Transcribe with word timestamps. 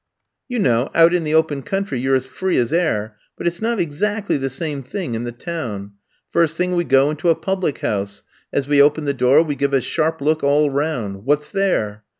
You 0.49 0.57
know, 0.57 0.89
out 0.95 1.13
in 1.13 1.25
the 1.25 1.35
open 1.35 1.61
country 1.61 1.99
you're 1.99 2.15
as 2.15 2.25
free 2.25 2.57
as 2.57 2.73
air; 2.73 3.17
but 3.37 3.45
it's 3.45 3.61
not 3.61 3.79
exactly 3.79 4.35
the 4.35 4.49
same 4.49 4.81
thing 4.81 5.13
in 5.13 5.25
the 5.25 5.31
town. 5.31 5.91
First 6.31 6.57
thing, 6.57 6.75
we 6.75 6.85
go 6.85 7.11
into 7.11 7.29
a 7.29 7.35
public 7.35 7.77
house; 7.81 8.23
as 8.51 8.67
we 8.67 8.81
open 8.81 9.05
the 9.05 9.13
door 9.13 9.43
we 9.43 9.53
give 9.55 9.75
a 9.75 9.79
sharp 9.81 10.19
look 10.19 10.43
all 10.43 10.71
round. 10.71 11.23
What's 11.25 11.49
there? 11.49 12.03